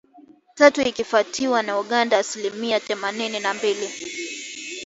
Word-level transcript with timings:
tatu 0.55 0.81
ikifuatiwa 0.81 1.63
na 1.63 1.79
Uganda 1.79 2.17
asilimia 2.17 2.79
themanini 2.79 3.39
na 3.39 3.53
mbili 3.53 3.89